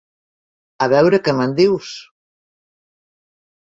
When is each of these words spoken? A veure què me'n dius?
A 0.85 0.87
veure 0.95 1.21
què 1.29 1.37
me'n 1.43 1.55
dius? 1.63 1.95